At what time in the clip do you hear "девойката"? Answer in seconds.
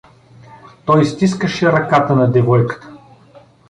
2.31-2.87